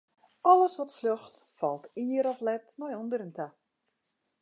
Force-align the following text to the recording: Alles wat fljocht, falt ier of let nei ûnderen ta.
Alles 0.51 0.75
wat 0.79 0.93
fljocht, 0.95 1.43
falt 1.57 1.85
ier 2.07 2.25
of 2.31 2.39
let 2.49 2.67
nei 2.79 2.93
ûnderen 3.01 3.33
ta. 3.37 3.47